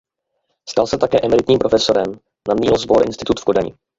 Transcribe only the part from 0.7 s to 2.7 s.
se také emeritním profesorem na